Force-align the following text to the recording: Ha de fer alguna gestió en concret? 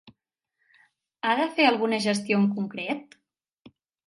Ha 1.31 1.35
de 1.41 1.45
fer 1.59 1.67
alguna 1.73 2.01
gestió 2.07 2.41
en 2.45 2.49
concret? 2.57 3.15